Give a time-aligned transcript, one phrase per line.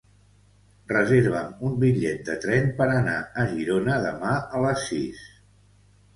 [0.91, 5.23] Reserva'm un bitllet de tren per anar a Girona demà a les sis.